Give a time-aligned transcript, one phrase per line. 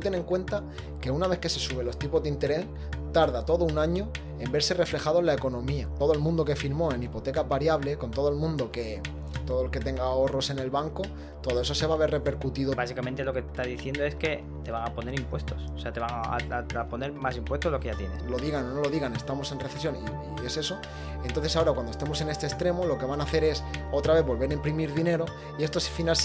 [0.00, 0.62] Ten en cuenta
[1.00, 2.64] que una vez que se suben los tipos de interés,
[3.12, 5.88] tarda todo un año en verse reflejado en la economía.
[5.98, 9.02] Todo el mundo que firmó en hipotecas variables, con todo el mundo que
[9.48, 11.00] todo el que tenga ahorros en el banco,
[11.40, 12.74] todo eso se va a ver repercutido.
[12.74, 16.00] Básicamente lo que está diciendo es que te van a poner impuestos, o sea, te
[16.00, 18.22] van a, poner más impuestos de lo que ya tienes.
[18.24, 20.78] Lo digan o no lo digan, estamos en recesión y, es eso.
[21.24, 24.26] Entonces ahora cuando estemos en este extremo, lo que van a hacer es otra vez
[24.26, 25.24] volver a imprimir dinero
[25.58, 26.16] y esto al final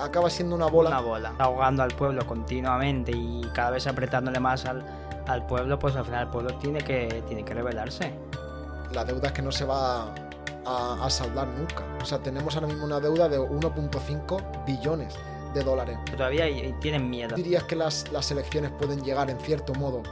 [0.00, 0.90] acaba siendo una bola.
[0.90, 4.84] Una bola, ahogando al pueblo continuamente y cada vez apretándole más al,
[5.28, 8.12] al pueblo, pues al final el pueblo tiene que, tiene que rebelarse.
[8.92, 10.12] La deuda es que no se va
[10.66, 11.84] a, saldar nunca.
[12.02, 15.14] O sea, tenemos ahora mismo una deuda de 1.5 billones
[15.54, 15.98] de dólares.
[16.16, 16.46] todavía
[16.80, 17.36] tienen miedo.
[17.36, 20.02] ¿Dirías que las, las elecciones pueden llegar en cierto modo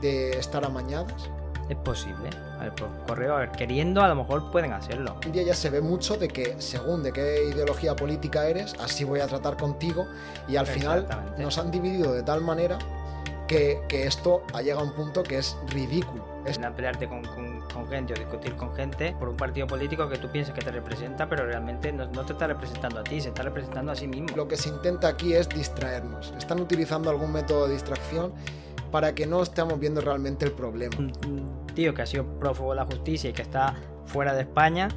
[0.00, 1.30] de estar amañadas?
[1.70, 2.30] Es posible.
[2.58, 5.16] A ver, por correo, a ver, queriendo a lo mejor pueden hacerlo.
[5.24, 9.04] Hoy día ya se ve mucho de que según de qué ideología política eres, así
[9.04, 10.06] voy a tratar contigo
[10.48, 11.06] y al final
[11.38, 12.76] nos han dividido de tal manera
[13.46, 16.24] que, que esto ha llegado a un punto que es ridículo.
[16.44, 17.49] Es pelearte con con
[17.88, 21.28] gente o discutir con gente por un partido político que tú piensas que te representa,
[21.28, 24.28] pero realmente no, te está representando a ti, se está representando a sí mismo.
[24.36, 26.34] Lo que se intenta aquí es distraernos.
[26.36, 28.32] Están utilizando algún método de distracción
[28.90, 30.96] para que no estemos viendo realmente el problema.
[30.98, 34.88] Un tío que ha sido prófugo de la justicia y que está fuera de España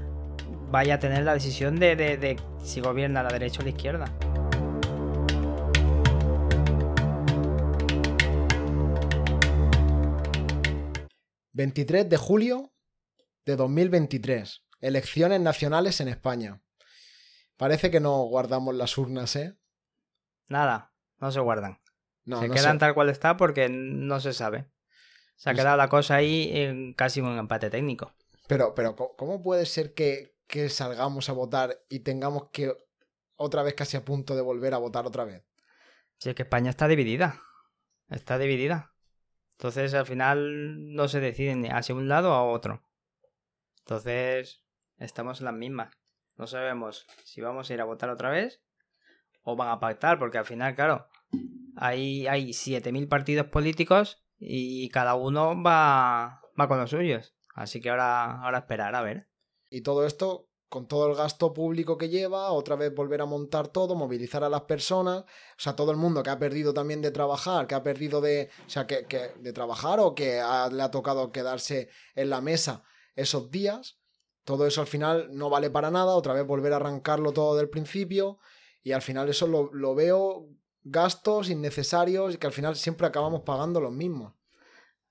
[0.71, 4.05] vaya a tener la decisión de, de si gobierna la derecha o la izquierda.
[11.53, 12.73] 23 de julio
[13.45, 14.63] de 2023.
[14.81, 16.61] Elecciones nacionales en España.
[17.57, 19.55] Parece que no guardamos las urnas, ¿eh?
[20.49, 21.79] Nada, no se guardan.
[22.25, 24.69] se quedan tal cual está porque no se sabe.
[25.35, 28.13] Se ha quedado la cosa ahí en casi un empate técnico.
[28.47, 32.75] Pero, pero, ¿cómo puede ser que, que salgamos a votar y tengamos que
[33.35, 35.43] otra vez casi a punto de volver a votar otra vez?
[36.17, 37.41] Si es que España está dividida.
[38.09, 38.92] Está dividida.
[39.63, 42.83] Entonces al final no se deciden hacia un lado o a otro.
[43.79, 44.61] Entonces
[44.97, 45.97] estamos en las mismas.
[46.35, 48.61] No sabemos si vamos a ir a votar otra vez
[49.41, 51.07] o van a pactar, porque al final, claro,
[51.77, 57.33] hay, hay 7.000 partidos políticos y cada uno va, va con los suyos.
[57.55, 59.29] Así que ahora, ahora esperar a ver.
[59.69, 63.67] Y todo esto con todo el gasto público que lleva, otra vez volver a montar
[63.67, 67.11] todo, movilizar a las personas, o sea, todo el mundo que ha perdido también de
[67.11, 69.05] trabajar, que ha perdido de, o sea, que,
[69.39, 70.41] de trabajar o que
[70.71, 72.81] le ha tocado quedarse en la mesa
[73.15, 73.99] esos días,
[74.45, 77.69] todo eso al final no vale para nada, otra vez volver a arrancarlo todo del
[77.69, 78.39] principio
[78.81, 80.47] y al final eso lo, veo
[80.81, 84.33] gastos innecesarios y que al final siempre acabamos pagando los mismos.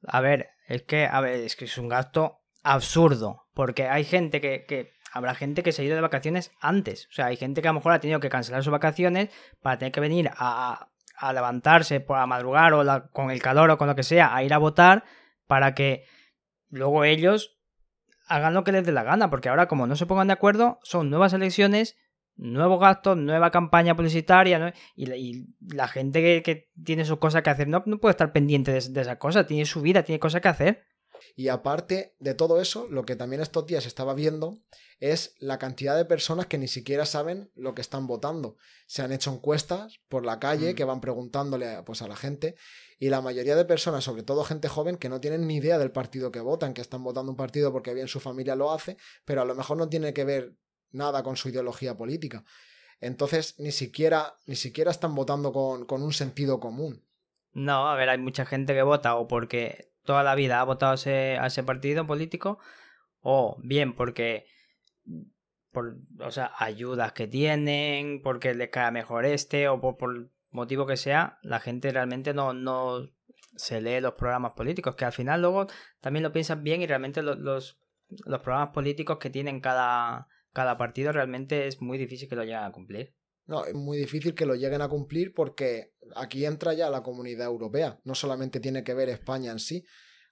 [0.09, 4.41] A ver, es que, a ver, es que es un gasto absurdo, porque hay gente
[4.41, 7.07] que habrá gente que se ha ido de vacaciones antes.
[7.11, 9.29] O sea, hay gente que a lo mejor ha tenido que cancelar sus vacaciones
[9.61, 10.89] para tener que venir a,
[11.33, 14.53] levantarse por a madrugar o con el calor o con lo que sea, a ir
[14.53, 15.05] a votar
[15.47, 16.05] para que
[16.71, 17.59] luego ellos
[18.27, 19.29] hagan lo que les dé la gana.
[19.29, 21.97] Porque ahora, como no se pongan de acuerdo, son nuevas elecciones,
[22.35, 24.73] nuevos gastos, nueva campaña publicitaria.
[24.97, 28.81] Y, la gente que, tiene sus cosas que hacer no, no puede estar pendiente de,
[28.81, 29.47] de cosas.
[29.47, 30.87] Tiene su vida, tiene cosas que hacer.
[31.37, 34.59] Y aparte de todo eso, lo que también estos días estaba viendo
[35.01, 38.57] es la cantidad de personas que ni siquiera saben lo que están votando.
[38.87, 40.77] Se han hecho encuestas por la calle mm.
[40.77, 42.55] que van preguntándole pues, a la gente
[43.01, 45.91] y la mayoría de personas, sobre todo gente joven, que no tienen ni idea del
[45.91, 49.43] partido que votan, que están votando un partido porque bien su familia lo hace, pero
[49.43, 50.55] a lo mejor no tiene que ver
[50.93, 52.45] nada con su ideología política.
[53.01, 57.05] Entonces ni siquiera, ni siquiera están votando con, con un sentido común.
[57.55, 60.93] No, a ver, hay mucha gente que vota o porque toda la vida ha votado
[60.93, 62.59] a ese, partido político,
[63.21, 64.47] o bien porque
[65.71, 70.87] por o sea, ayudas que tienen, porque les cae mejor este, o por, por motivo
[70.87, 73.09] que sea, la gente realmente no, no
[73.57, 75.67] se lee los programas políticos, que al final luego
[76.01, 77.81] también lo piensan bien y realmente los, los,
[78.27, 82.65] los programas políticos que tienen cada, cada partido realmente es muy difícil que lo lleguen
[82.65, 83.15] a cumplir.
[83.47, 87.47] No, es muy difícil que lo lleguen a cumplir porque aquí entra ya la comunidad
[87.47, 88.01] europea.
[88.05, 89.85] No solamente tiene que ver España en sí.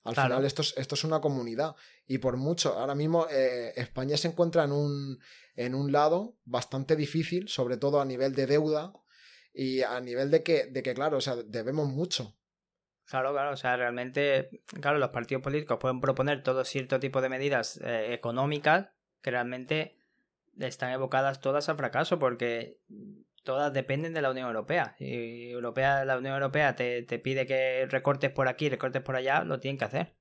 [0.02, 1.74] Al final esto es, esto es una comunidad.
[2.06, 5.18] Y por mucho, ahora mismo eh, España se encuentra en un,
[5.56, 8.92] en un lado bastante difícil, sobre todo a nivel de deuda
[9.52, 12.36] y a nivel de que, de que claro, o sea, debemos mucho.
[13.04, 17.28] Claro, claro, o sea, realmente, claro, los partidos políticos pueden proponer todo cierto tipo de
[17.28, 18.90] medidas eh, económicas
[19.20, 19.99] que realmente
[20.58, 22.80] están evocadas todas a fracaso porque
[23.42, 24.94] todas dependen de la Unión Europea.
[24.98, 29.58] Si Europea, la Unión Europea te, pide que recortes por aquí, recortes por allá, lo
[29.58, 30.16] tienen que hacer.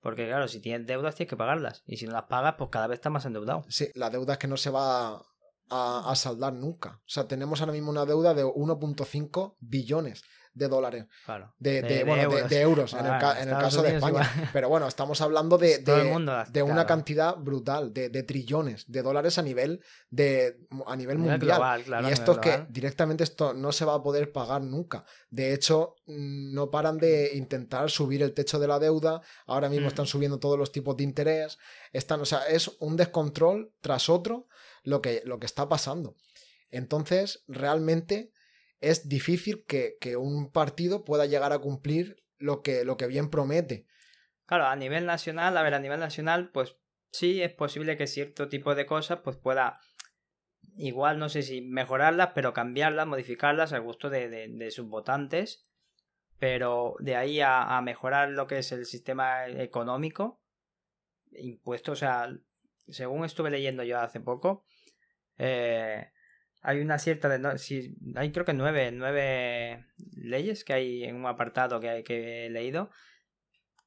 [0.00, 1.82] Porque claro, si tienes deudas tienes que pagarlas.
[1.86, 3.64] Y si no las pagas, pues cada vez estás más endeudado.
[3.68, 5.22] Sí, la deuda es que no se va
[5.70, 7.00] a, a saldar nunca.
[7.00, 10.22] O sea, tenemos ahora mismo una deuda de 1.5 billones
[10.56, 11.06] de dólares.
[11.24, 11.54] Claro.
[11.58, 12.50] De, De- de- bueno, de- euros.
[12.50, 14.08] de euros en el, Ah, en el caso de España.
[14.24, 14.50] igual.
[14.52, 15.78] Pero bueno, estamos hablando de,
[16.18, 21.18] mundo, de una cantidad brutal, de, de trillones de dólares a nivel, de, a nivel
[21.18, 21.38] mundial.
[21.40, 25.04] global, claro, y esto es que directamente esto no se va a poder pagar nunca.
[25.30, 29.20] De hecho, mm, no paran de intentar subir el techo de la deuda.
[29.46, 29.88] Ahora mismo Mm.
[29.88, 31.58] están subiendo todos los tipos de interés.
[31.92, 34.46] Están, o sea, es un descontrol tras otro
[34.84, 36.14] lo que, lo que está pasando.
[36.70, 38.30] Entonces, realmente
[38.80, 43.30] es difícil que, que un partido pueda llegar a cumplir lo que, lo que bien
[43.30, 43.86] promete.
[44.46, 46.76] Claro, a nivel nacional, a ver, a nivel nacional, pues
[47.12, 49.80] sí es posible que cierto tipo de cosas pues pueda
[50.76, 55.66] igual no sé si mejorarlas, pero cambiarlas, modificarlas al gusto de, de- sus votantes.
[56.38, 60.42] Pero de ahí a, a mejorar lo que es el sistema económico,
[61.32, 62.28] impuestos, o sea,
[62.88, 64.66] según estuve leyendo yo hace poco,
[65.38, 66.10] eh,
[66.68, 69.86] hay una cierta de no- sí, hay creo que nueve, nueve
[70.16, 72.90] leyes que hay en un apartado que, he leído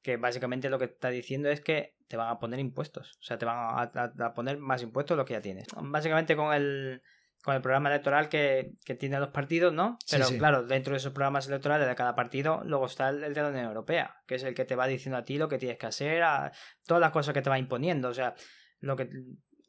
[0.02, 3.18] que básicamente lo que está diciendo es que te van a poner impuestos.
[3.20, 5.66] O sea, te van a, a- a poner más impuestos de lo que ya tienes.
[5.76, 7.02] Básicamente con el,
[7.42, 9.98] con el programa electoral que, que tienen los partidos, ¿no?
[10.06, 10.38] Sí, Pero sí.
[10.38, 13.48] claro, dentro de esos programas electorales de cada partido, luego está el, el de la
[13.50, 15.86] Unión Europea, que es el que te va diciendo a ti lo que tienes que
[15.86, 16.50] hacer, a,
[16.86, 18.08] todas las cosas que te va imponiendo.
[18.08, 18.34] O sea,
[18.80, 19.10] lo que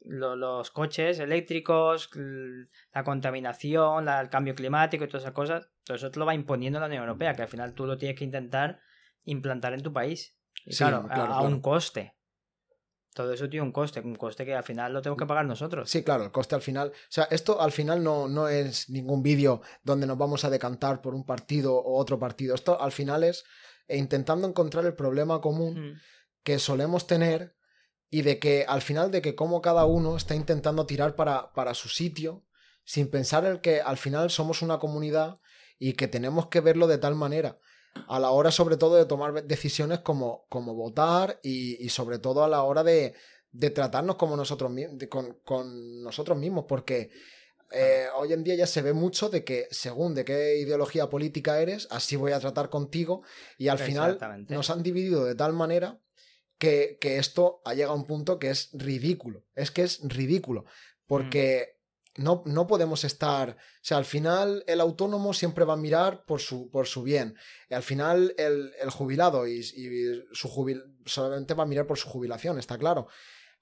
[0.04, 2.10] lo- los coches eléctricos,
[2.92, 6.34] la contaminación, la- el cambio climático y todas esas cosas, todo eso te lo va
[6.34, 8.80] imponiendo la Unión Europea, que al final tú lo tienes que intentar
[9.24, 10.36] implantar en tu país.
[10.64, 12.14] Y Sí, claro, a- claro, a, un coste.
[13.14, 15.90] Todo eso tiene un coste, un coste que al final lo tenemos que pagar nosotros.
[15.90, 16.88] Sí, claro, el coste al final.
[16.88, 21.02] O sea, esto al final no, no es ningún vídeo donde nos vamos a decantar
[21.02, 22.54] por un partido o otro partido.
[22.54, 23.44] Esto al final es
[23.88, 26.00] eh, intentando encontrar el problema común Mm.
[26.42, 27.54] que solemos tener
[28.12, 31.72] y de que al final de que como cada uno está intentando tirar para, para
[31.72, 32.44] su sitio
[32.84, 35.38] sin pensar en que al final somos una comunidad
[35.78, 37.58] y que tenemos que verlo de tal manera
[38.08, 42.44] a la hora sobre todo de tomar decisiones como, como votar y, y sobre todo
[42.44, 43.14] a la hora de,
[43.50, 47.10] de tratarnos como nosotros de- con, con nosotros mismos porque
[47.74, 51.60] eh, hoy en día ya se ve mucho de que según de qué ideología política
[51.62, 53.22] eres así voy a tratar contigo
[53.56, 54.18] y al final
[54.54, 55.98] nos han dividido de tal manera
[56.62, 59.42] que, que esto ha llegado a un punto que es ridículo.
[59.56, 60.64] Es que es ridículo.
[61.08, 61.80] Porque
[62.14, 63.50] no, no podemos estar.
[63.50, 67.34] O sea, al final el autónomo siempre va a mirar por su, por su bien.
[67.68, 71.98] Y al final el, el jubilado y, y su jubil, solamente va a mirar por
[71.98, 73.08] su jubilación, está claro.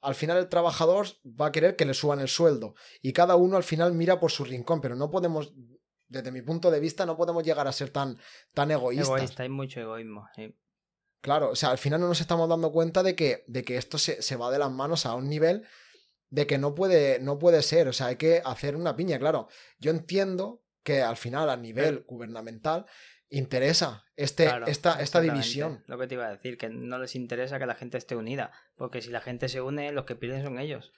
[0.02, 2.74] Al final el trabajador va a querer que le suban el sueldo.
[3.00, 4.82] Y cada uno al final mira por su rincón.
[4.82, 5.54] Pero no podemos.
[6.06, 8.18] Desde mi punto de vista, no podemos llegar a ser tan,
[8.52, 9.08] tan egoístas.
[9.08, 10.26] Egoísta, hay mucho egoísmo.
[10.36, 10.54] sí.
[11.20, 13.98] Claro, o sea, al final no nos estamos dando cuenta de que, de que esto
[13.98, 15.64] se, se va de las manos a un nivel
[16.30, 17.88] de que no puede, no puede ser.
[17.88, 19.48] O sea, hay que hacer una piña, claro.
[19.78, 22.86] Yo entiendo que al final, a nivel gubernamental,
[23.28, 25.84] interesa este, Claro, esta, esta división.
[25.86, 28.52] Lo que te iba a decir, que no les interesa que la gente esté unida.
[28.76, 30.92] Porque si la gente se une, los que pierden son ellos.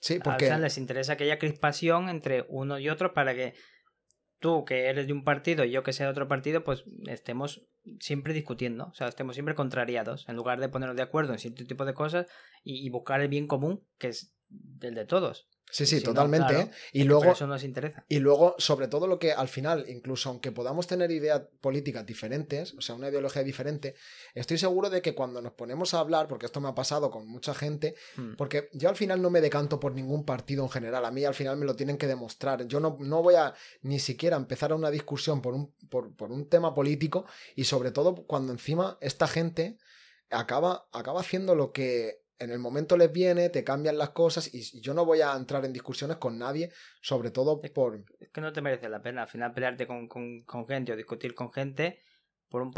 [0.00, 0.46] Sí, Al porque.
[0.46, 3.54] final les interesa que haya crispación entre uno y otro para que
[4.40, 7.62] tú, que eres de un partido, y yo que sea de otro partido, pues estemos
[8.00, 11.64] siempre discutiendo, o sea, estemos siempre contrariados, en lugar de ponernos de acuerdo en cierto
[11.64, 12.26] tipo de cosas
[12.62, 14.34] y, buscar el bien común, que es
[14.80, 15.48] el de todos.
[15.70, 16.48] Sí, sí, Si no, totalmente.
[16.52, 16.70] claro, ¿eh?
[16.92, 18.04] Y luego, eso nos interesa.
[18.06, 22.74] Y luego, sobre todo lo que al final, incluso aunque podamos tener ideas políticas diferentes,
[22.74, 23.94] o sea, una ideología diferente,
[24.34, 27.26] estoy seguro de que cuando nos ponemos a hablar, porque esto me ha pasado con
[27.26, 28.34] mucha gente, Mm.
[28.36, 31.34] porque yo al final no me decanto por ningún partido en general, a mí al
[31.34, 32.66] final me lo tienen que demostrar.
[32.66, 36.50] Yo no, no voy a ni siquiera empezar una discusión por un, por, por un
[36.50, 37.24] tema político
[37.56, 39.78] y sobre todo cuando encima esta gente
[40.30, 44.80] acaba, acaba haciendo lo que en el momento les viene, te cambian las cosas y
[44.80, 46.70] yo no voy a entrar en discusiones con nadie,
[47.00, 47.96] sobre todo por...
[48.20, 50.96] Es que no te merece la pena al final pelearte con, con- con gente o
[50.96, 51.98] discutir con gente
[52.48, 52.70] por un,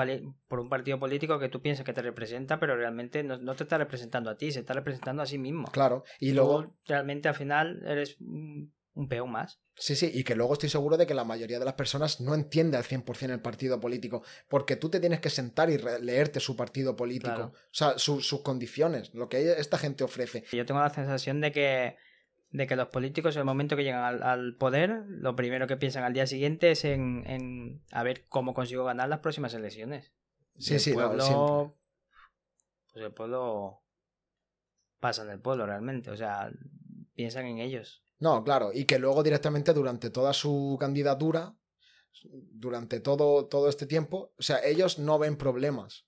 [0.47, 3.63] por un partido político que tú piensas que te representa, pero realmente no, no te
[3.65, 5.67] está representando a ti, se está representando a sí mismo.
[5.73, 6.77] Claro, y Tú luego...
[6.85, 9.61] realmente al final eres un, un peón más.
[9.77, 12.35] Sí, sí, y que luego estoy seguro de que la mayoría de las personas no
[12.35, 16.55] entiende al 100% el partido político, porque tú te tienes que sentar y leerte su
[16.57, 17.53] partido político, Claro.
[17.55, 20.45] o sea, su- sus condiciones, lo que esta gente ofrece.
[20.53, 21.97] Yo tengo la sensación de que,
[22.51, 25.77] de que los políticos, en el momento que llegan al, al poder, lo primero que
[25.77, 30.13] piensan al día siguiente es en, en a ver cómo consigo ganar las próximas elecciones.
[30.57, 31.75] Sí, el sí, no, pueblo, siempre.
[32.93, 33.83] pues el pueblo
[35.01, 36.53] pasa en el pueblo realmente, o sea,
[37.17, 38.04] piensan en ellos.
[38.25, 41.55] No, claro, y que luego directamente durante toda su candidatura,
[42.23, 46.07] durante todo, todo este tiempo, o sea, ellos no ven problemas.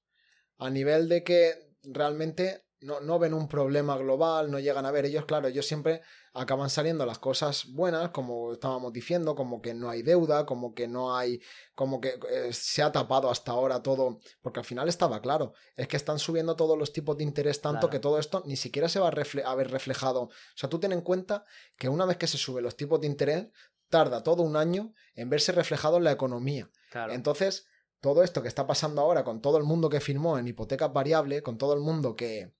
[0.57, 5.07] A nivel de que realmente no, no ven un problema global, no llegan a ver.
[5.07, 6.03] Ellos, claro, ellos siempre
[6.35, 10.87] acaban saliendo las cosas buenas, como estábamos diciendo, como que no hay deuda, como que
[10.87, 11.41] no hay,
[11.75, 15.89] como que eh, se ha tapado hasta ahora todo, porque al final estaba claro, es
[15.89, 19.01] que están subiendo todos los tipos de interés tanto que todo esto ni siquiera se
[19.01, 20.23] va a, ver reflejado.
[20.25, 21.45] O sea, tú ten en cuenta
[21.79, 23.47] que una vez que se suben los tipos de interés,
[23.89, 26.71] tarda todo un año en verse reflejado en la economía.
[27.11, 27.67] Entonces,
[28.01, 31.43] todo esto que está pasando ahora con todo el mundo que firmó en hipoteca variable,
[31.43, 32.53] con todo el mundo que,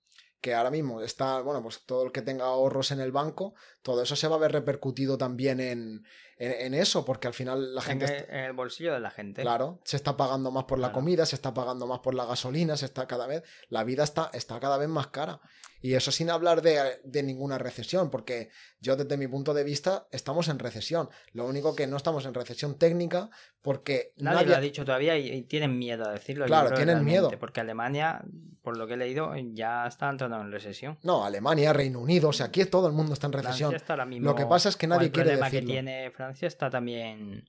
[0.47, 4.05] que ahora mismo está, bueno, pues todo el que tenga ahorros en el banco, todo
[4.05, 6.05] eso se va a ver repercutido también en,
[6.39, 8.29] en, eso, porque al final la gente...
[8.29, 9.43] En el, bolsillo de la gente.
[9.43, 12.77] Claro, se está pagando más por la comida, se está pagando más por la gasolina,
[12.77, 13.43] se está cada vez...
[13.71, 15.41] La vida está, está cada vez más cara.
[15.87, 18.51] Y eso sin hablar de, de, ninguna recesión, porque
[18.81, 21.09] yo desde mi punto de vista estamos en recesión.
[21.33, 23.31] Lo único que no estamos en recesión técnica
[23.63, 24.13] porque...
[24.17, 26.47] Nadie, lo ha dicho todavía y, tienen miedo a decirlo.
[26.47, 27.31] Claro, tienen miedo.
[27.39, 28.25] Porque Alemania,
[28.63, 30.99] por lo que he leído, ya está entrando en recesión.
[31.05, 33.73] No, Alemania, Reino Unido, o sea, aquí todo el mundo está en recesión.
[34.19, 35.47] lo que pasa es que nadie quiere decirlo.
[35.47, 37.49] El problema que tiene Francia está también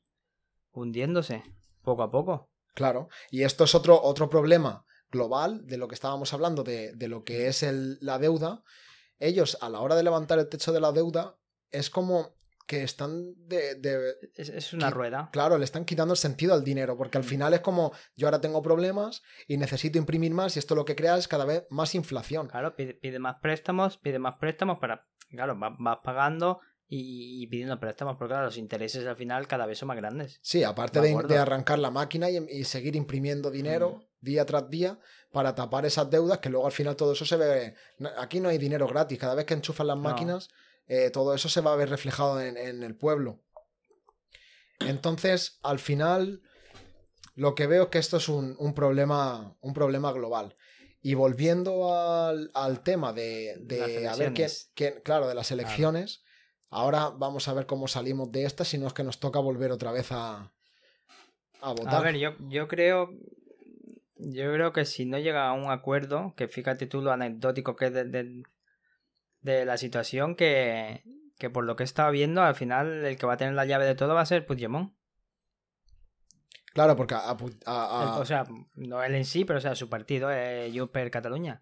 [0.74, 1.42] hundiéndose,
[1.82, 2.52] poco a poco.
[2.76, 7.24] Claro, y esto es otro, otro problema global de lo que estábamos hablando, de, lo
[7.24, 7.66] que es
[8.02, 8.64] la deuda,
[9.20, 11.38] ellos a la hora de levantar el techo de la deuda
[11.72, 12.38] es como
[12.68, 13.80] que están de...
[14.36, 15.30] es, una rueda.
[15.32, 17.28] Claro, le están quitando el sentido al dinero, porque al mm.
[17.28, 20.96] final es como yo ahora tengo problemas y necesito imprimir más y esto lo que
[20.96, 22.48] crea es cada vez más inflación.
[22.48, 25.08] Claro, pide, más préstamos, pide más préstamos para...
[25.30, 29.88] Claro, vas pagando y, pidiendo préstamos, porque claro, los intereses al final cada vez son
[29.88, 30.40] más grandes.
[30.42, 34.26] Sí, aparte de, arrancar la máquina y, seguir imprimiendo dinero mm.
[34.26, 35.00] día tras día
[35.32, 37.76] para tapar esas deudas, que luego al final todo eso se ve...
[38.18, 40.50] Aquí no hay dinero gratis, cada vez que enchufan las máquinas,
[40.88, 43.42] eh, todo eso se va a ver reflejado en, el pueblo.
[44.80, 46.42] Entonces, al final,
[47.36, 50.56] lo que veo es que esto es un, problema, un problema global.
[51.02, 56.24] Y volviendo al, tema de, de a ver quién, claro, de las elecciones,
[56.70, 59.72] Ahora vamos a ver cómo salimos de esta, si no es que nos toca volver
[59.72, 60.52] otra vez a,
[61.62, 61.96] a votar.
[61.96, 63.12] A ver, yo, yo creo.
[64.20, 67.86] Yo creo que si no llega a un acuerdo, que fíjate tú lo anecdótico que
[67.86, 68.44] es de,
[69.42, 71.04] de, la situación, que,
[71.38, 73.66] que por lo que he estado viendo, al final el que va a tener la
[73.66, 74.96] llave de todo va a ser Puigdemont.
[76.74, 81.12] Claro, porque o sea, no él en sí, pero o sea, su partido, es Junper
[81.12, 81.62] Cataluña.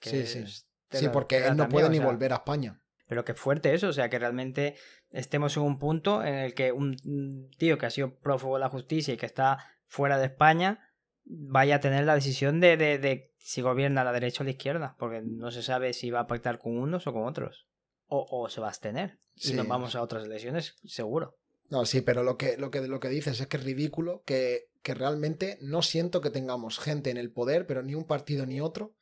[0.00, 0.44] sí, sí.
[0.90, 2.80] Sí, porque él no puede ni volver a España.
[3.14, 4.74] Pero qué fuerte eso, o sea, que realmente
[5.10, 8.68] estemos en un punto en el que un tío que ha sido prófugo de la
[8.68, 10.92] justicia y que está fuera de España
[11.22, 14.50] vaya a tener la decisión de, de, si gobierna a la derecha o a la
[14.50, 17.68] izquierda, porque no se sabe si va a pactar con unos o con otros,
[18.08, 19.20] o, o se va a abstener.
[19.36, 21.38] Y nos vamos a otras elecciones, seguro.
[21.70, 24.70] No, sí, pero lo que, lo que, lo que dices es que es ridículo, que,
[24.82, 28.60] que realmente no siento que tengamos gente en el poder, pero ni un partido ni
[28.60, 28.96] otro,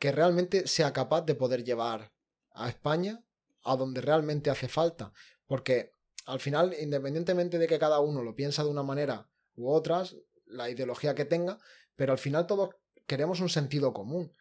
[0.00, 2.10] que realmente sea capaz de poder llevar
[2.56, 3.22] a España
[3.66, 5.12] a donde realmente hace falta.
[5.46, 5.90] Porque
[6.26, 10.70] al final, independientemente de que cada uno lo piensa de una manera u otras, la
[10.70, 11.58] ideología que tenga,
[11.94, 12.70] pero al final todos
[13.06, 14.32] queremos un sentido común.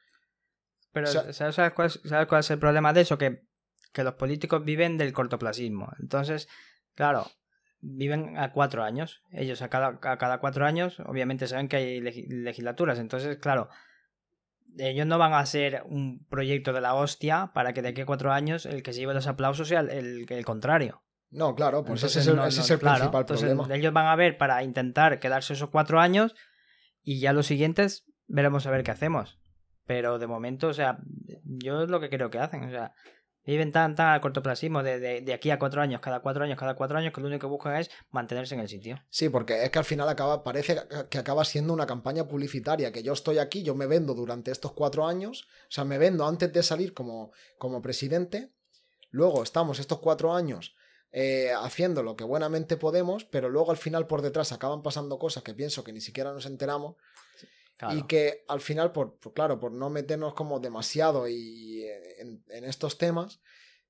[0.91, 3.17] Pero ¿sabes, cuál es, el problema de eso?
[3.17, 3.43] Que,
[3.91, 5.91] que los políticos viven del cortoplacismo.
[5.99, 6.47] Entonces,
[6.93, 7.29] claro,
[7.81, 9.21] viven a cuatro años.
[9.31, 12.99] Ellos a cada, a cada cuatro años, obviamente saben que hay legislaturas.
[12.99, 13.69] Entonces, claro,
[14.77, 18.05] ellos no van a hacer un proyecto de la hostia para que de aquí a
[18.05, 21.03] cuatro años el que se lleve los aplausos sea el, el, contrario.
[21.29, 23.67] No, claro, pues ese es el, principal problema.
[23.75, 26.35] Ellos van a ver para intentar quedarse esos cuatro años
[27.01, 29.39] y ya los siguientes veremos a ver qué hacemos.
[29.85, 30.97] Pero de momento, o sea,
[31.43, 32.63] yo es lo que creo que hacen.
[32.63, 32.93] O sea,
[33.45, 36.75] Viven tan, tan al cortoplacismo de, de, aquí a cuatro años, cada cuatro años, cada
[36.75, 39.01] cuatro años, que lo único que buscan es mantenerse en el sitio.
[39.09, 40.77] Sí, porque es que al final acaba, parece
[41.09, 44.73] que acaba siendo una campaña publicitaria, que yo estoy aquí, yo me vendo durante estos
[44.73, 48.51] cuatro años, o sea, me vendo antes de salir como, como presidente,
[49.11, 50.75] luego estamos estos cuatro años
[51.17, 55.43] eh, haciendo lo que buenamente podemos, pero luego al final por detrás acaban pasando cosas
[55.43, 56.95] que pienso que ni siquiera nos enteramos
[57.91, 62.97] y que al final, por, claro, por no meternos como demasiado y eh, en, estos
[62.97, 63.41] temas,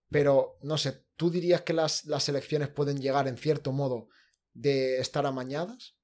[0.09, 4.09] pero no sé, ¿tú dirías que las, las, elecciones pueden llegar en cierto modo
[4.53, 5.95] de estar amañadas?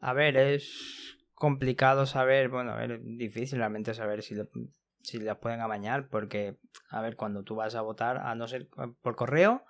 [0.00, 4.36] A ver, es complicado saber, bueno, es difícil realmente saber si,
[5.02, 6.56] si las pueden amañar, porque,
[6.88, 8.68] a ver, cuando tú vas a votar, a no ser
[9.00, 9.64] por correo,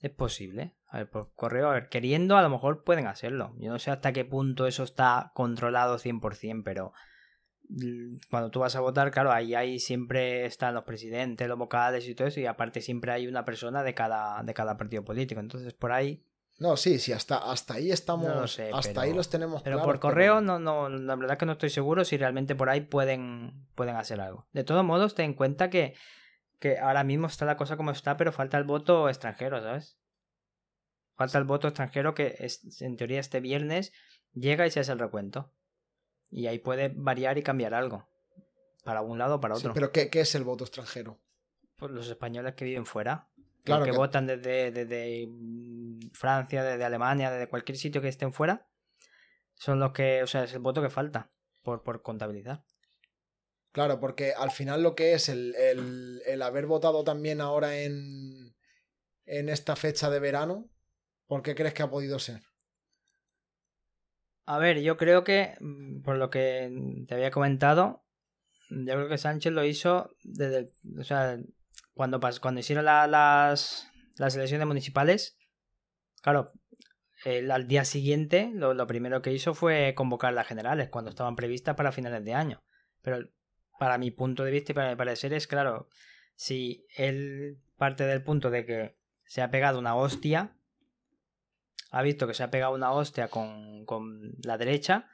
[0.00, 0.74] es posible.
[0.94, 3.52] A ver, por correo, a ver, queriendo, a lo mejor pueden hacerlo.
[3.58, 6.92] Yo no sé hasta qué punto eso está controlado 100%, pero
[7.68, 12.06] mm, cuando tú vas a votar, claro, ahí, ahí siempre están los presidentes, los vocales
[12.08, 15.40] y todo eso, y aparte siempre hay una persona de cada, de cada partido político.
[15.40, 16.22] Entonces, por ahí
[16.60, 18.28] No, sí, sí, hasta, hasta ahí estamos.
[18.28, 21.16] No lo sé, hasta pero- ahí los tenemos Pero claros, por correo, no, no, la
[21.16, 24.46] verdad que no estoy seguro si realmente por ahí pueden, pueden hacer algo.
[24.52, 25.96] De todos modos, ten en cuenta que,
[26.60, 29.98] que ahora mismo está la cosa como está, pero falta el voto extranjero, ¿sabes?
[31.16, 33.92] Falta el voto extranjero que es, en teoría este viernes
[34.32, 35.52] llega y se hace el recuento.
[36.30, 38.08] Y ahí puede variar y cambiar algo.
[38.84, 39.74] Para un lado o para Sí, otro.
[39.74, 41.20] pero ¿qué, qué es el voto extranjero?
[41.76, 43.28] Pues los españoles que viven fuera.
[43.62, 48.08] Claro Los que, que- votan desde, desde mm, Francia, desde Alemania, desde cualquier sitio que
[48.08, 48.68] estén fuera.
[49.54, 51.30] Son los que, o sea, es el voto que falta
[51.62, 52.64] por, por contabilizar.
[53.72, 58.54] Claro, porque al final lo que es el, el- el haber votado también ahora en,
[59.26, 60.68] en esta fecha de verano,
[61.26, 62.40] ¿por qué crees que ha podido ser?
[64.46, 66.70] A ver, yo creo que, mm, por lo que
[67.08, 68.04] te había comentado,
[68.70, 71.38] yo creo que Sánchez lo hizo desde, el- o sea,
[71.94, 73.88] cuando, cuando hicieron la- las,
[74.18, 75.38] las elecciones municipales,
[76.22, 76.52] claro,
[77.24, 81.36] él al día siguiente lo, lo primero que hizo fue convocar las generales cuando estaban
[81.36, 82.62] previstas para finales de año.
[83.02, 83.28] Pero
[83.78, 85.88] para mi punto de vista y para mi parecer es claro,
[86.34, 90.56] si él parte del punto de que se ha pegado una hostia,
[91.94, 95.08] ha visto que se ha pegado una hostia con, con la derecha,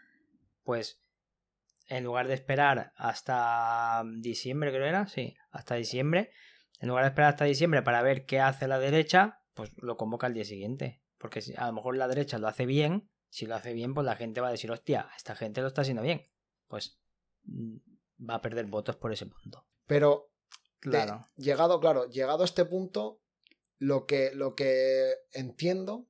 [0.63, 1.03] pues
[1.89, 6.31] en lugar de esperar hasta diciembre, creo era, sí, hasta diciembre,
[6.79, 10.27] en lugar de esperar hasta diciembre para ver qué hace la derecha, pues lo convoca
[10.27, 11.03] al día siguiente.
[11.19, 14.07] Porque si a lo mejor la derecha lo hace bien, si lo hace bien, pues
[14.07, 16.25] la gente va a decir, hostia, esta gente lo está haciendo bien.
[16.67, 16.99] Pues
[17.45, 17.77] mm,
[18.29, 19.67] va a perder votos por ese punto.
[19.87, 20.31] Pero
[20.81, 21.27] de- Claro.
[21.37, 23.21] llegado, claro, llegado a este punto,
[23.79, 26.07] lo que, lo que entiendo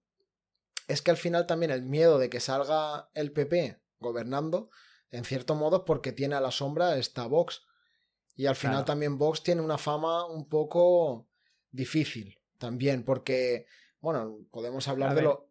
[0.91, 4.71] es que al final también el miedo de que salga el PP gobernando,
[5.11, 7.63] en cierto modo, es porque tiene a la sombra esta Vox.
[8.37, 8.85] Y al final Claro.
[8.87, 11.29] también Vox tiene una fama un poco
[11.71, 13.67] difícil también, porque,
[14.01, 15.25] bueno, podemos hablar A de ver.
[15.25, 15.51] lo...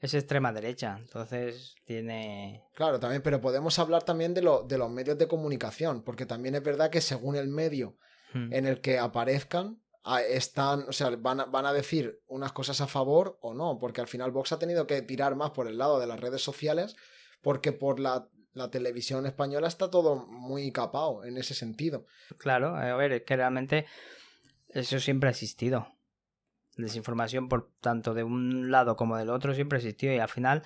[0.00, 2.64] Es extrema derecha, entonces tiene...
[2.74, 6.54] Claro, también, pero podemos hablar también de, lo, de los medios de comunicación, porque también
[6.54, 7.96] es verdad que según el medio
[8.34, 8.52] Mm.
[8.52, 9.82] en el que aparezcan,
[10.16, 14.00] están, o sea, van a, van a decir unas cosas a favor o no, porque
[14.00, 16.96] al final Vox ha tenido que tirar más por el lado de las redes sociales,
[17.42, 22.06] porque por la, la televisión española está todo muy capado en ese sentido.
[22.38, 23.86] Claro, a ver, es que realmente
[24.68, 25.88] eso siempre ha existido.
[26.76, 30.62] Desinformación por tanto de un lado como del otro siempre ha existido y al final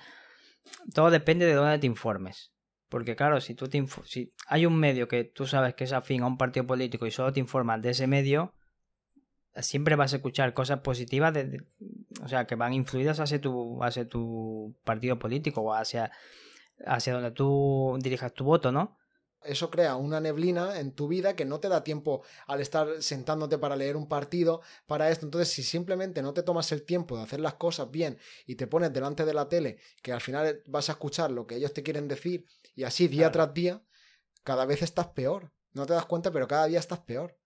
[0.93, 2.51] todo depende de dónde te informes.
[2.87, 6.21] Porque claro, si tú te si hay un medio que tú sabes que es afín
[6.21, 8.53] a un partido político y solo te informan de ese medio,
[9.61, 11.63] siempre vas a escuchar cosas positivas de, de-
[12.23, 16.11] o sea, que van influidas hacia tu hacia tu partido político o hacia
[16.85, 18.97] hacia donde tú dirijas tu voto, ¿no?
[19.43, 23.57] Eso crea una neblina en tu vida que no te da tiempo al estar sentándote
[23.57, 25.25] para leer un partido, para esto.
[25.25, 28.67] Entonces, si simplemente no te tomas el tiempo de hacer las cosas bien y te
[28.67, 31.83] pones delante de la tele, que al final vas a escuchar lo que ellos te
[31.83, 33.47] quieren decir y así día Claro.
[33.47, 33.83] tras día,
[34.45, 35.51] cada vez estás peor.
[35.73, 37.37] No te das cuenta, pero cada día estás peor.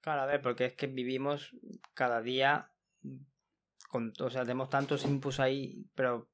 [0.00, 1.54] Claro, a ver, porque es que vivimos
[1.94, 2.70] cada día
[3.90, 6.28] con, o sea, tenemos tantos inputs ahí, pero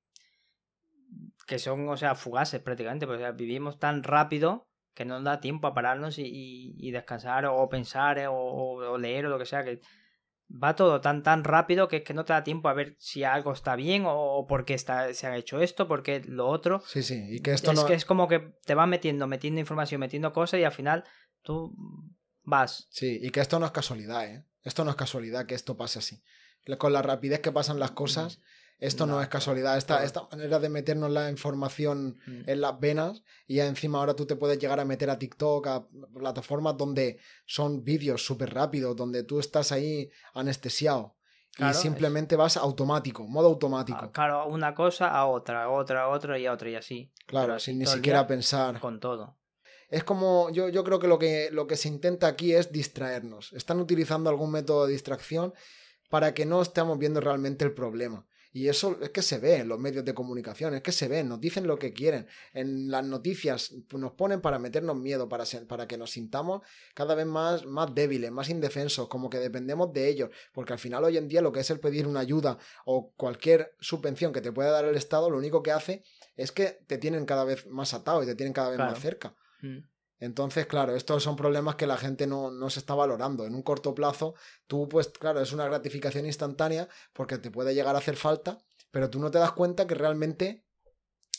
[1.47, 5.25] que son, o sea, fugaces prácticamente, porque o sea, vivimos tan rápido que no nos
[5.25, 9.39] da tiempo a pararnos y, y- y descansar o pensar eh, o, leer o lo
[9.39, 9.81] que sea, que
[10.51, 13.25] va todo tan tan rápido que es que no te da tiempo a ver si
[13.25, 16.47] algo está bien o, o por qué está, se ha hecho esto, por qué lo
[16.49, 16.81] otro.
[16.81, 17.27] Sí, sí.
[17.29, 17.87] Y que esto es no.
[17.87, 21.05] que es como que te va metiendo, metiendo información, metiendo cosas y al final
[21.43, 21.75] tú
[22.47, 22.87] vas.
[22.91, 24.45] Sí, y que esto no es casualidad, ¿eh?
[24.63, 26.23] Esto no es casualidad que esto pase así.
[26.79, 28.41] Con la rapidez que pasan las cosas,
[28.79, 29.77] esto no, No, es casualidad.
[29.79, 30.07] Esta, claro.
[30.07, 32.43] esta manera de meternos la información Mm.
[32.51, 35.87] en las venas y encima ahora tú te puedes llegar a meter a TikTok, a
[36.13, 41.15] plataformas donde son vídeos súper rápidos, donde tú estás ahí anestesiado
[41.53, 43.99] Claro, y simplemente vas automático, modo automático.
[44.03, 47.11] Ah, Claro, una cosa a otra, a otra, a otra y a otra y así.
[47.27, 48.79] claro, sin ni siquiera pensar.
[48.81, 49.39] Con todo.
[49.89, 53.53] Es como, yo, yo creo que lo, que lo que se intenta aquí es distraernos.
[53.53, 55.55] Están utilizando algún método de distracción
[56.11, 58.27] para que no estemos viendo realmente el problema.
[58.53, 61.23] Y eso es que se ve en los medios de comunicación, es que se ve,
[61.23, 62.27] nos dicen lo que quieren.
[62.55, 66.63] En las noticias nos ponen para meternos miedo, para, ser- para que nos sintamos
[66.95, 70.31] cada vez más, más débiles, más indefensos, como que dependemos de ellos.
[70.55, 73.75] Porque al final hoy en día lo que es el pedir una ayuda o cualquier
[73.79, 76.03] subvención que te pueda dar el Estado, lo único que hace
[76.35, 78.93] es que te tienen cada vez más atado y te tienen cada vez Claro.
[78.93, 79.35] más cerca.
[79.63, 79.79] Mm.
[80.19, 83.45] Entonces, claro, estos son problemas que la gente no, no se está valorando.
[83.45, 84.35] En un corto plazo,
[84.67, 88.59] tú, pues, claro, es una gratificación instantánea porque te puede llegar a hacer falta,
[88.91, 90.65] pero tú no te das cuenta que realmente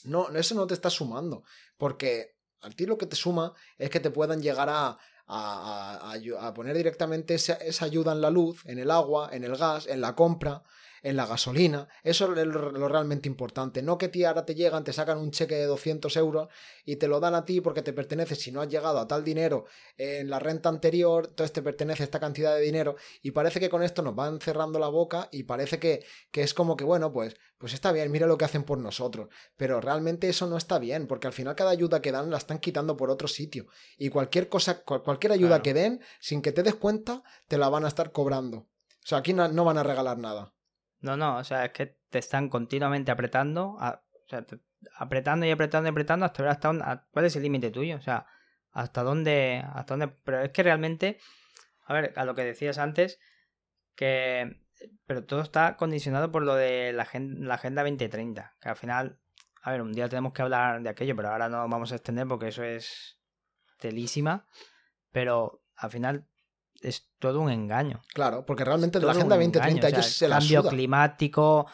[0.03, 1.43] no, eso no te está sumando.
[1.77, 6.47] Porque a ti lo que te suma es que te puedan llegar a, a, a-
[6.47, 9.88] a poner directamente esa, esa ayuda en la luz, en el agua, en el gas,
[9.88, 10.63] en la compra,
[11.08, 11.88] en la gasolina.
[12.04, 13.82] Eso es lo, lo realmente importante.
[13.82, 16.50] No que ti ahora te llegan, te sacan un cheque de 200 euros
[16.84, 18.36] y te lo dan a ti porque te pertenece.
[18.36, 19.65] Si no has llegado a tal dinero
[19.96, 22.98] en la renta anterior, entonces te pertenece esta cantidad de dinero.
[23.22, 26.54] Y parece que con esto nos van cerrando la boca y parece que, que es
[26.54, 29.30] como que, bueno, pues, pues está bien, mira lo que hacen por nosotros.
[29.56, 32.60] Pero realmente eso no está bien, porque al final cada ayuda que dan la están
[32.60, 33.67] quitando por otro sitio.
[33.98, 37.86] Y cualquier cosa, cualquier ayuda que den, sin que te des cuenta, te la van
[37.86, 38.58] a estar cobrando.
[38.58, 40.54] O sea, aquí no, van a regalar nada.
[41.00, 44.46] No, no, o sea, es que te están continuamente apretando, o sea,
[44.98, 48.02] apretando y apretando y apretando hasta ver hasta dónde, cuál es el límite tuyo, o
[48.02, 48.26] sea,
[48.72, 51.20] hasta dónde, hasta dónde, pero es que realmente,
[51.86, 53.20] a ver, a lo que decías antes,
[53.96, 54.62] que,
[55.06, 59.20] pero todo está condicionado por lo de la, la Agenda 2030, que al final,
[59.62, 62.28] a ver, un día tenemos que hablar de aquello, pero ahora no vamos a extender
[62.28, 63.20] porque eso es
[63.80, 64.48] telísima,
[65.12, 66.28] pero al final
[66.82, 68.02] es todo un engaño.
[68.13, 71.68] Claro, porque realmente la Agenda 2030 ellos se la Cambio climático,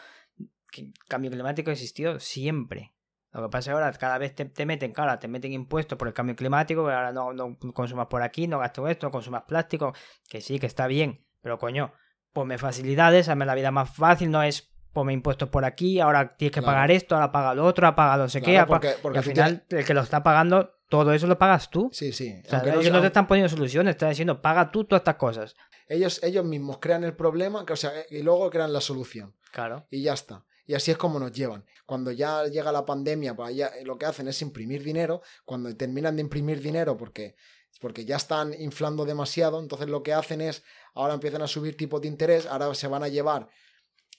[1.08, 2.94] cambio climático ha existido siempre.
[3.32, 6.14] Lo que pasa es ahora cada vez te, meten, claro, te meten impuestos por el
[6.14, 9.94] cambio climático, ahora no, no consumas por aquí, no gastes esto, no consumas plástico,
[10.30, 11.94] que sí, que está bien, pero coño,
[12.32, 16.54] ponme facilidades, hazme la vida más fácil, no es ponme impuestos por aquí, ahora tienes
[16.54, 19.66] que pagar esto, ahora paga lo otro, ahora paga no sé qué, porque, al final
[19.70, 21.90] el que lo está pagando, todo eso lo pagas tú.
[21.92, 22.40] Sí, sí.
[22.46, 25.56] O sea, ellos no, te están poniendo soluciones, están diciendo, paga tú todas estas cosas.
[25.88, 29.36] Ellos, ellos mismos crean el problema, o sea, y luego crean la solución.
[29.52, 29.88] Claro.
[29.90, 30.46] Y ya está.
[30.68, 31.66] Y así es como nos llevan.
[31.88, 35.24] Cuando ya llega la pandemia, pues ya, lo que hacen es imprimir dinero.
[35.46, 37.38] Cuando terminan de imprimir dinero porque,
[37.82, 42.02] porque ya están inflando demasiado, entonces lo que hacen es, ahora empiezan a subir tipos
[42.02, 43.50] de interés, ahora se van a llevar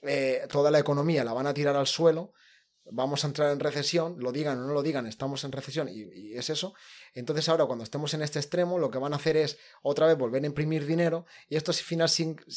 [0.02, 2.32] eh, toda la economía, la van a tirar al suelo
[2.90, 6.34] vamos a entrar en recesión, lo digan o no lo digan, estamos en recesión y,
[6.34, 6.74] es eso.
[7.14, 10.18] Entonces ahora cuando estemos en este extremo, lo que van a hacer es otra vez
[10.18, 12.10] volver a imprimir dinero y esto al final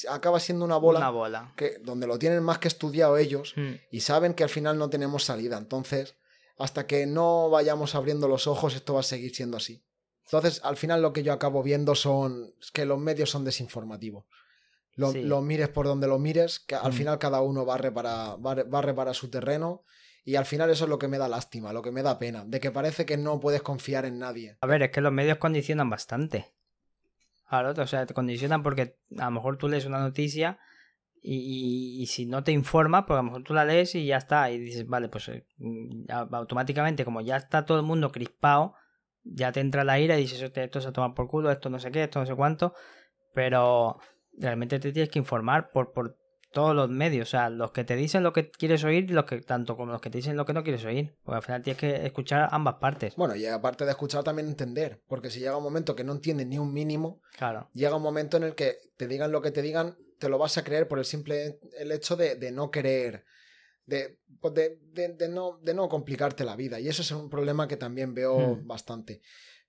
[0.09, 1.53] acaba siendo una bola, una bola.
[1.55, 3.73] Que, donde lo tienen más que estudiado ellos hmm.
[3.91, 5.57] y saben que al final no tenemos salida.
[5.57, 6.15] Entonces,
[6.57, 9.83] hasta que no vayamos abriendo los ojos, esto va a seguir siendo así.
[10.25, 14.25] Entonces, al final lo que yo acabo viendo son que los medios son desinformativos.
[14.95, 16.95] Lo, mires por donde lo mires, que al hmm.
[16.95, 19.83] final cada uno barre para, barre para su terreno
[20.27, 22.43] y al final eso es lo que me da lástima, lo que me da pena,
[22.43, 24.57] de que parece que no puedes confiar en nadie.
[24.59, 26.51] A ver, es que los medios condicionan bastante.
[27.47, 30.59] Claro, o sea, te condicionan porque a lo mejor tú lees una noticia
[31.21, 34.51] y, si no te informa, pues a lo mejor tú la lees y ya está.
[34.51, 35.45] Y dices, vale, pues eh,
[36.09, 38.73] automáticamente, como ya está todo el mundo crispado,
[39.23, 41.89] ya te entra la ira y dices, esto se toma por culo, esto no sé
[41.89, 42.73] qué, esto no sé cuánto.
[43.33, 43.97] Pero
[44.37, 46.17] realmente te tienes que informar por, por
[46.57, 49.41] todos los medios, o sea, los que te dicen lo que quieres oír, los que
[49.41, 51.79] tanto como los que te dicen lo que no quieres oír, porque al final tienes
[51.79, 53.15] que escuchar ambas partes.
[53.15, 56.47] Bueno, y aparte de escuchar también entender, porque si llega un momento que no entiendes
[56.47, 57.69] ni un mínimo, claro.
[57.75, 60.57] llega un momento en el que te digan lo que te digan, te lo vas
[60.57, 63.23] a creer por el simple el hecho de, no querer,
[63.85, 67.77] pues de, de, no, de no complicarte la vida, y eso es un problema que
[67.77, 68.65] también veo hmm.
[68.65, 69.21] bastante.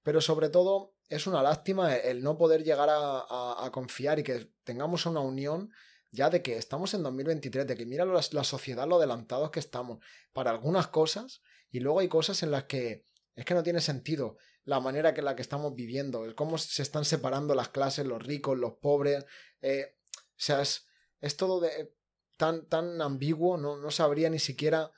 [0.02, 4.48] Pero sobre todo es una lástima el no poder llegar a, a confiar y que
[4.64, 5.68] tengamos una unión
[6.10, 9.60] ya de que estamos en 2023, de que mira la, la sociedad lo adelantados que
[9.60, 9.98] estamos
[10.32, 14.36] para algunas cosas y luego hay cosas en las que es que no tiene sentido
[14.64, 18.22] la manera que la que estamos viviendo, el cómo se están separando las clases, los
[18.22, 19.24] ricos, los pobres,
[19.62, 20.86] eh, o sea, es,
[21.20, 21.94] es todo de,
[22.36, 24.90] tan, tan ambiguo, no, no sabría ni siquiera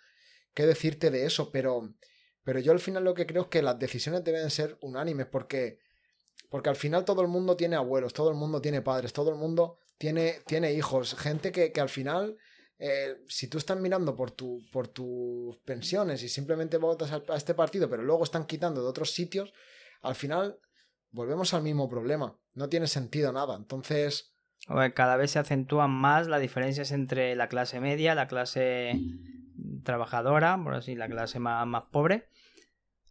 [0.55, 1.95] qué decirte de eso, pero,
[2.43, 5.79] pero yo al final lo que creo es que las decisiones deben ser unánimes, porque,
[6.51, 9.37] porque al final todo el mundo tiene abuelos, todo el mundo tiene padres, todo el
[9.37, 12.37] mundo tiene, tiene hijos, gente que, al final,
[12.79, 17.55] eh, si tú estás mirando por, tu, por tus pensiones y simplemente votas a, este
[17.55, 19.53] partido, pero luego están quitando de otros sitios,
[20.03, 20.59] al final
[21.13, 22.37] volvemos al mismo problema.
[22.55, 23.55] No tiene sentido nada.
[23.57, 24.35] Entonces...
[24.95, 28.99] cada vez se acentúan más las diferencias entre la clase media, la clase
[29.85, 32.27] trabajadora, por así, la clase más, más pobre.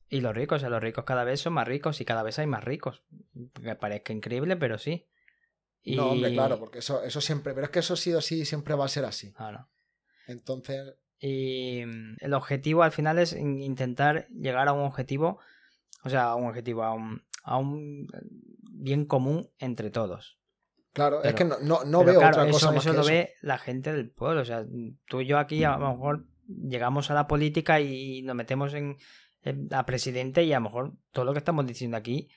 [0.09, 2.39] Y los ricos, o sea, los ricos cada vez son más ricos y cada vez
[2.39, 3.03] hay más ricos.
[3.61, 5.07] Me parezca increíble, pero sí.
[5.85, 8.45] No, hombre, claro, porque eso, eso siempre, pero es que eso ha sido así y
[8.45, 9.31] siempre va a ser así.
[9.33, 9.67] Claro.
[10.27, 10.95] Entonces.
[11.19, 15.39] Y mm, el objetivo al final es intentar llegar a un objetivo,
[16.03, 18.07] o sea, a un objetivo, a un, a un
[18.71, 20.39] bien común entre todos.
[20.93, 23.93] Claro, es que no, no, veo otra cosa eso, más eso lo ve la gente
[23.93, 24.41] del pueblo.
[24.41, 24.65] O sea,
[25.05, 28.97] tú y yo aquí a lo mejor llegamos a la política y nos metemos en,
[29.41, 32.29] la presidente y a lo mejor todo lo que estamos diciendo aquí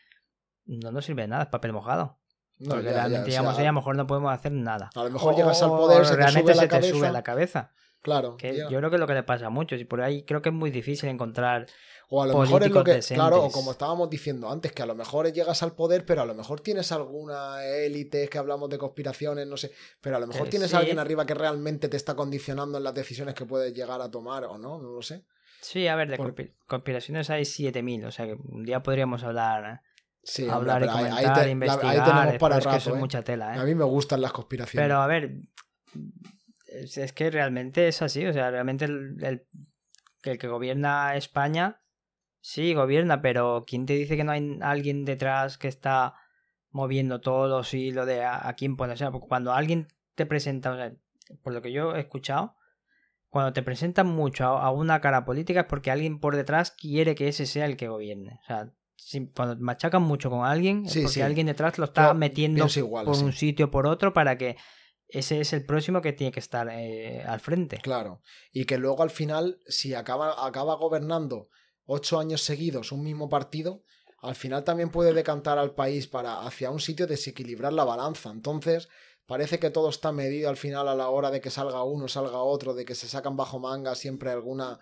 [0.64, 2.18] no nos sirve de nada, es papel mojado.
[2.58, 4.90] No, Porque realmente, digamos, a lo mejor no podemos hacer nada.
[4.94, 7.22] A lo mejor llegas al poder, se te realmente sube se la te sube la
[7.22, 7.72] cabeza.
[8.02, 8.36] Claro.
[8.36, 8.68] Que ya.
[8.68, 10.48] yo creo que es lo que le pasa a muchos y por ahí creo que
[10.48, 11.66] es muy difícil encontrar
[12.08, 14.86] O a lo mejor es lo que, claro, o como estábamos diciendo antes, que a
[14.86, 18.78] lo mejor llegas al poder, pero a lo mejor tienes alguna élite, que hablamos de
[18.78, 20.76] conspiraciones, no sé, pero a lo mejor Eh, tienes sí.
[20.76, 24.10] a alguien arriba que realmente te está condicionando en las decisiones que puedes llegar a
[24.10, 25.24] tomar o no, no lo sé.
[25.62, 26.35] Sí, a ver, de Por-
[26.66, 29.81] conspiraciones hay 7000, o sea que un día podríamos hablar,
[30.25, 32.90] Sí, hombre, hablar y ahí- comentar, la- ahí investigar, tenemos para pero es que rato,
[32.90, 32.98] es ¿eh?
[32.98, 33.59] mucha tela, ¿eh?
[33.61, 34.85] A mí me gustan las conspiraciones.
[34.85, 35.37] Pero a ver,
[36.68, 39.46] es, es que realmente es así, o sea, realmente el, el-
[40.22, 41.81] que el que gobierna España,
[42.40, 46.14] sí, gobierna, pero ¿quién te dice que no hay alguien detrás que está
[46.70, 48.92] moviendo todos los hilos de a, a quién pone?
[48.94, 50.92] O sea, porque cuando alguien te presenta, o sea,
[51.42, 52.57] por lo que yo he escuchado,
[53.33, 57.29] cuando te presentan mucho a, una cara política es porque alguien por detrás quiere que
[57.29, 58.38] ese sea el que gobierne.
[58.42, 61.23] O sea, si- cuando machacan mucho con alguien, es Sí, porque sí.
[61.23, 63.25] alguien detrás lo está Yo metiendo igual, por sí.
[63.25, 64.59] un sitio o por otro para que
[65.09, 67.79] ese es el próximo que tiene que estar eh, al frente.
[67.79, 68.21] Claro.
[68.53, 71.49] Y que luego al final, si acaba, acaba gobernando
[71.87, 73.83] ocho años seguidos un mismo partido,
[74.21, 78.31] al final también puede decantar al país para hacia un sitio desequilibrar la balanza.
[78.31, 78.90] Entonces,
[79.33, 82.37] parece que todo está medido al final a la hora de que salga uno, salga
[82.42, 84.79] otro, de que se sacan bajo manga siempre alguna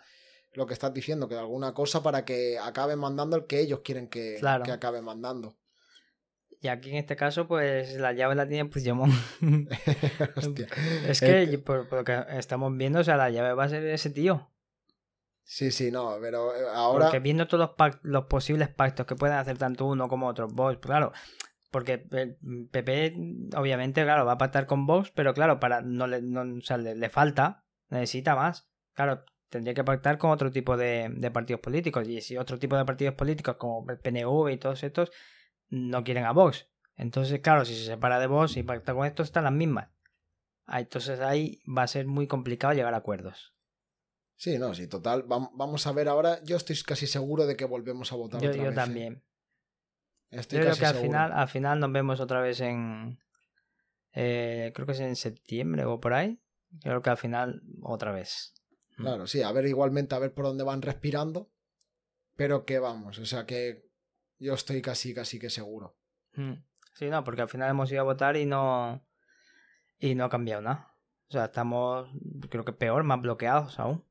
[0.54, 4.08] lo que estás diciendo, que alguna cosa para que acaben mandando el que ellos quieren
[4.08, 4.64] que, Claro.
[4.64, 5.54] que acabe mandando.
[6.60, 9.14] Y aquí en este caso, pues la llave la tiene Puigdemont.
[10.36, 10.66] Hostia.
[11.06, 13.68] es Eh, que, por, por lo que estamos viendo, o sea, la llave va a
[13.68, 14.50] ser ese tío.
[15.44, 17.04] Sí, sí, no, pero eh, ahora...
[17.06, 20.78] Porque viendo todos los, los posibles pactos que pueden hacer tanto uno como otro, Vox,
[20.78, 21.12] claro.
[21.70, 22.36] Porque el
[22.70, 23.14] PP,
[23.56, 26.76] obviamente, claro, va a pactar con Vox, pero claro, para no le, no- o sea,
[26.78, 28.68] le, le falta, necesita más.
[28.92, 32.08] Claro, tendría que pactar con otro tipo de, de partidos políticos.
[32.08, 35.12] Y si otro tipo de partidos políticos, como el PNV y todos estos,
[35.68, 36.68] no quieren a Vox.
[36.96, 39.88] Entonces, claro, si se separa de Vox y pacta con estos, están las mismas.
[40.66, 43.54] Ah, Entonces ahí va a ser muy complicado llegar a acuerdos.
[44.36, 45.26] Sí, no, sí, total.
[45.26, 46.42] vam- Vamos a ver ahora.
[46.44, 48.72] Yo estoy casi seguro de que volvemos a votar Yo, otra yo vez.
[48.72, 48.74] ¿eh?
[48.76, 49.22] también.
[50.30, 51.08] Estoy Yo creo casi que al seguro.
[51.08, 53.18] final, al final nos vemos otra vez en.
[54.12, 56.40] eh, creo que es en septiembre o por ahí.
[56.82, 58.54] Creo que al final otra vez.
[58.96, 61.50] Claro, sí, a ver igualmente a ver por dónde van respirando.
[62.36, 63.88] Pero que vamos, o sea que
[64.38, 65.96] yo estoy casi, casi que seguro.
[66.34, 66.54] Mm.
[66.94, 69.04] Sí, no, porque al final hemos ido a votar y no.
[69.98, 70.94] Y no ha cambiado nada.
[71.28, 72.08] O sea, estamos,
[72.48, 74.04] creo que peor, más bloqueados aún.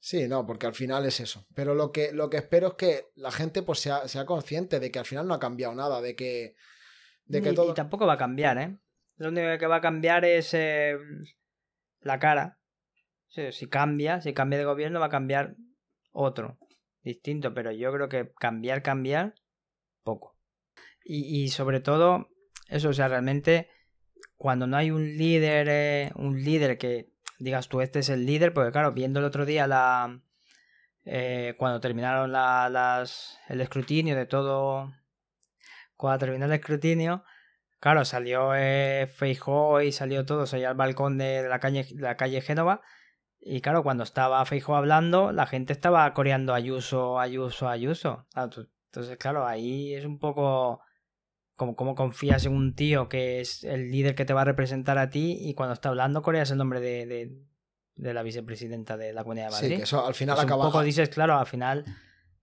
[0.00, 1.46] Sí, no, porque al final es eso.
[1.54, 4.90] Pero lo que, lo que espero es que la gente pues sea, sea consciente de
[4.90, 6.54] que al final no ha cambiado nada, de que,
[7.24, 7.72] de que y, todo...
[7.72, 8.78] y tampoco va a cambiar, ¿eh?
[9.16, 10.96] Lo único que va a cambiar es eh,
[12.00, 12.58] la cara.
[13.28, 15.56] Si cambia, si cambia de gobierno, va a cambiar
[16.12, 16.58] otro,
[17.02, 17.52] distinto.
[17.52, 19.34] Pero yo creo que cambiar, cambiar,
[20.02, 20.38] poco.
[21.04, 22.28] Y, y sobre todo,
[22.68, 23.68] eso, o sea, realmente,
[24.36, 28.52] cuando no hay un líder, eh, un líder que digas tú, este es el líder,
[28.54, 30.20] porque claro, viendo el otro día la.
[31.04, 34.92] eh, cuando terminaron la- las, el escrutinio de todo.
[35.96, 37.24] Cuando terminó el escrutinio,
[37.80, 42.40] claro, salió eh, Feijó y salió todo, salió al balcón de la calle, la calle
[42.40, 42.82] Génova.
[43.40, 48.26] Y claro, cuando estaba Feijó hablando, la gente estaba coreando Ayuso, Ayuso, Ayuso.
[48.36, 50.80] Entonces, claro, ahí es un poco
[51.58, 54.96] como, como confías en un tío que es el líder que te va a representar
[54.96, 57.36] a ti y cuando está hablando coreas el nombre de, de,
[57.96, 59.76] de la vicepresidenta de la Comunidad de Sí, Madrid.
[59.78, 60.64] que eso al final Pues acaba...
[60.64, 61.84] Un poco dices, claro, al final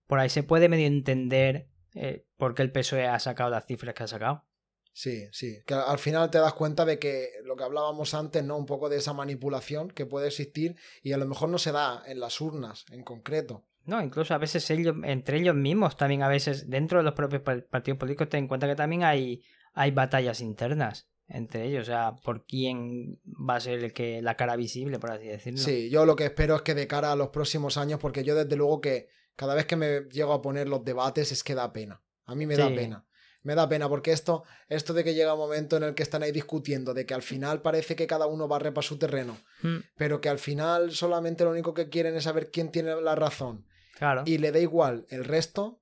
[0.06, 3.94] por ahí se puede medio entender eh, por qué el PSOE ha sacado las cifras
[3.94, 4.44] que ha sacado.
[4.92, 5.58] Sí, sí.
[5.66, 8.56] Que al final te das cuenta de que lo que hablábamos antes, ¿no?
[8.56, 12.02] Un poco de esa manipulación que puede existir y a lo mejor no se da
[12.06, 13.64] en las urnas en concreto.
[13.86, 17.42] No, incluso a veces ellos, entre ellos mismos, también a veces dentro de los propios
[17.42, 19.42] pa- partidos políticos, ten en cuenta que también hay,
[19.74, 24.36] hay batallas internas entre ellos, o sea, por quién va a ser el que la
[24.36, 25.58] cara visible, por así decirlo.
[25.58, 28.36] Sí, yo lo que espero es que de cara a los próximos años, porque yo
[28.36, 31.72] desde luego que cada vez que me llego a poner los debates es que da
[31.72, 32.00] pena.
[32.26, 33.06] A mí me da pena.
[33.42, 36.22] Me da pena porque esto, esto de que llega un momento en el que están
[36.22, 39.76] ahí discutiendo, de que al final parece que cada uno barre para su terreno, Mm,
[39.96, 43.66] pero que al final solamente lo único que quieren es saber quién tiene la razón
[43.98, 44.22] claro.
[44.26, 45.80] y le da igual el resto,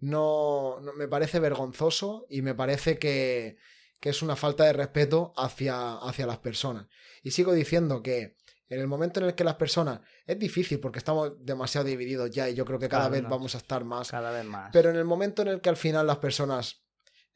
[0.00, 3.56] no, no- me parece vergonzoso y me parece que,
[4.00, 6.86] que es una falta de respeto hacia, hacia las personas.
[7.22, 8.36] Y sigo diciendo que
[8.68, 12.48] en el momento en el que las personas es difícil porque estamos demasiado divididos ya
[12.48, 14.10] y yo creo que cada vez vamos a estar más.
[14.10, 14.70] Cada vez más.
[14.72, 16.82] Pero en el momento en el que al final las personas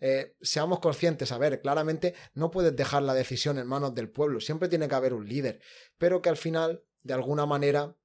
[0.01, 4.41] eh, seamos conscientes, a ver, claramente no puedes dejar la decisión en manos del pueblo,
[4.41, 5.61] siempre tiene que haber un líder,
[5.99, 7.97] pero que al final, de alguna manera,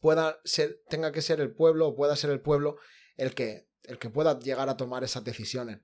[0.00, 2.76] pueda ser, tenga que ser el pueblo o pueda ser el pueblo
[3.16, 5.80] el que, el que pueda llegar a tomar esas decisiones.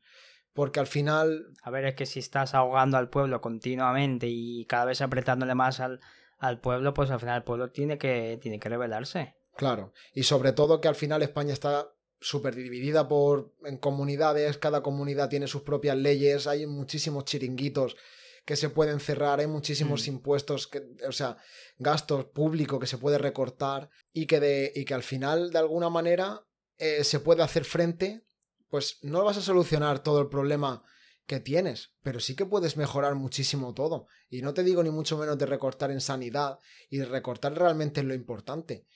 [0.52, 4.84] Porque al final, A ver, es que si estás ahogando al pueblo continuamente y cada
[4.84, 6.00] vez apretándole más al,
[6.38, 9.36] al pueblo, pues al final el pueblo tiene que, tiene que rebelarse.
[9.56, 9.92] Claro.
[10.12, 15.28] Y sobre todo que al final España está súper dividida por en comunidades, cada comunidad
[15.28, 17.96] tiene sus propias leyes, hay muchísimos chiringuitos
[18.44, 20.10] que se pueden cerrar, hay muchísimos Mm.
[20.12, 21.36] impuestos, que, o sea,
[21.78, 25.90] gastos públicos que se puede recortar y que, de, y que al final, de alguna
[25.90, 26.44] manera,
[26.78, 28.24] eh, se puede hacer frente,
[28.68, 30.82] pues no vas a solucionar todo el problema
[31.26, 34.08] que tienes, pero sí que puedes mejorar muchísimo todo.
[34.28, 36.58] Y no te digo ni mucho menos de recortar en sanidad
[36.90, 38.86] y de recortar realmente en lo importante,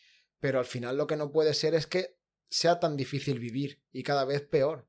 [0.40, 2.16] pero al final lo que no puede ser es que
[2.48, 4.88] sea tan difícil vivir y cada vez peor.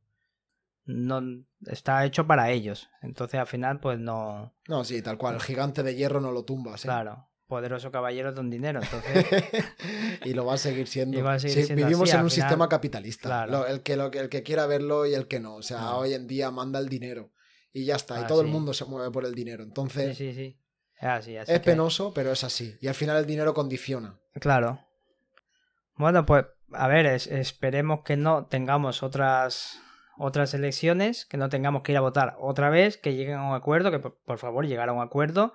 [0.88, 1.22] No
[1.66, 2.90] está hecho para ellos.
[3.02, 4.56] Entonces al final, pues no.
[4.68, 6.84] No, sí, tal cual, el gigante de hierro no lo tumbas.
[6.86, 6.88] ¿eh?
[6.88, 7.28] Claro.
[7.46, 8.82] Poderoso caballero don dinero.
[8.82, 9.26] Entonces.
[10.26, 11.28] y lo va a seguir siendo.
[11.30, 12.48] A seguir Sí, siendo vivimos así, en un final.
[12.50, 13.28] sistema capitalista.
[13.30, 13.52] Claro.
[13.52, 15.56] Lo- el, que, lo, el que quiera verlo y el que no.
[15.56, 17.32] O sea, hoy en día manda el dinero.
[17.74, 18.20] Y ya está.
[18.20, 18.54] y Ah, todo el sí.
[18.54, 19.64] mundo se mueve por el dinero.
[19.64, 20.60] sí, Entonces, sí, sí.
[21.00, 22.76] Es así, así es que- penoso, pero es así.
[22.82, 24.20] Y al final el dinero condiciona.
[24.40, 24.80] Claro.
[25.96, 29.80] Bueno, pues a ver, es- esperemos que no tengamos otras
[30.18, 33.56] otras elecciones, que no tengamos que ir a votar otra vez, que lleguen a un
[33.56, 35.54] acuerdo, que por, por favor llegar a un acuerdo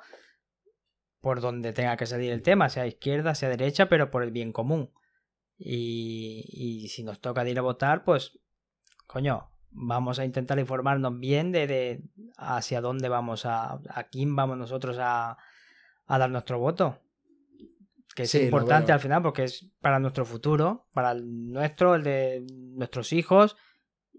[1.20, 4.53] por donde tenga que salir el tema, sea izquierda, sea derecha, pero por el bien
[4.53, 4.90] común.
[5.57, 8.40] Y, y si nos toca de ir a votar, pues,
[9.07, 12.03] coño, vamos a intentar informarnos bien de, de
[12.37, 15.38] hacia dónde vamos a, a quién vamos nosotros a,
[16.07, 16.98] a dar nuestro voto
[18.14, 22.03] que es Sí, importante al final porque es para nuestro futuro, para el nuestro, el
[22.03, 23.57] de nuestros hijos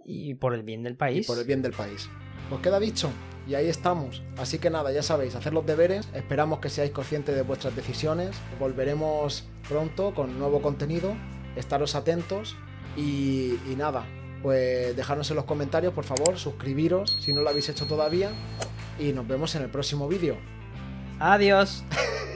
[0.05, 1.27] y por el bien del Y país.
[1.27, 2.09] por el bien del país.
[2.49, 3.09] Pues queda dicho.
[3.47, 4.21] Y ahí estamos.
[4.37, 6.07] Así que nada, ya sabéis, hacer los deberes.
[6.13, 8.31] Esperamos que seáis conscientes de vuestras decisiones.
[8.59, 11.13] Volveremos pronto con nuevo contenido.
[11.55, 12.55] Estaros atentos.
[12.95, 14.05] Y, y nada,
[14.41, 18.29] pues dejadnos en los comentarios, por favor, suscribiros si no lo habéis hecho todavía.
[18.99, 20.37] Y nos vemos en el próximo vídeo.
[21.19, 21.83] Adiós.